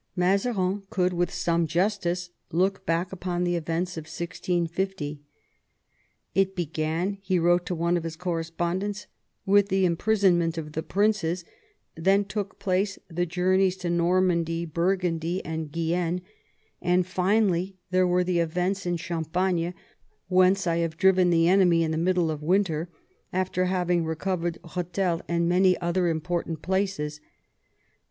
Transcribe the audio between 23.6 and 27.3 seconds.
having recovered Rethel and many other important places.